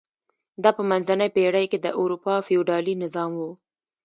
دا 0.63 0.69
په 0.77 0.83
منځنۍ 0.89 1.29
پېړۍ 1.35 1.65
کې 1.71 1.77
د 1.81 1.87
اروپا 2.01 2.33
فیوډالي 2.47 2.93
نظام 3.03 3.31
و. 3.39 3.41